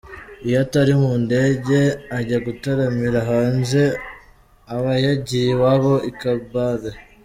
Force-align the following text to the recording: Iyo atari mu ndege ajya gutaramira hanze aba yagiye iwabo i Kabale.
Iyo 0.45 0.57
atari 0.63 0.93
mu 1.01 1.11
ndege 1.25 1.79
ajya 2.17 2.37
gutaramira 2.47 3.19
hanze 3.31 3.81
aba 4.75 4.93
yagiye 5.05 5.47
iwabo 5.53 5.93
i 6.09 6.13
Kabale. 6.19 6.89